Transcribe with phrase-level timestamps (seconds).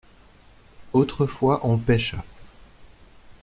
[0.93, 2.25] Autrefois on pêcha.